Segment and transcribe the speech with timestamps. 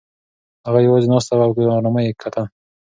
[0.65, 2.45] هغه یوازې ناسته وه او په ارامۍ یې کتل.